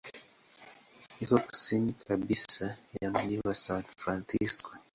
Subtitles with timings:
[1.23, 4.71] Iko kusini kabisa ya mji wa San Francisco.